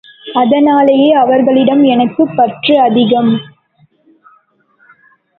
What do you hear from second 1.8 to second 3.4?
எனக்குப் பற்று அதிகம்.